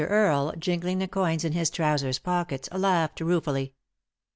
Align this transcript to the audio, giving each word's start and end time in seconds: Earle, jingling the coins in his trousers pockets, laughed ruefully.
Earle, 0.03 0.55
jingling 0.57 0.97
the 0.97 1.07
coins 1.07 1.45
in 1.45 1.51
his 1.51 1.69
trousers 1.69 2.17
pockets, 2.17 2.67
laughed 2.71 3.21
ruefully. 3.21 3.75